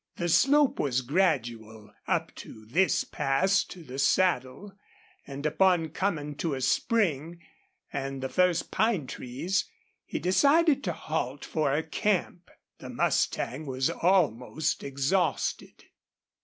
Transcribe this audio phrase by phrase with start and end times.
[0.15, 4.75] The slope was gradual up to this pass to the saddle,
[5.27, 7.39] and upon coming to a spring,
[7.93, 9.69] and the first pine trees,
[10.03, 12.49] he decided to halt for a camp.
[12.79, 15.83] The mustang was almost exhausted.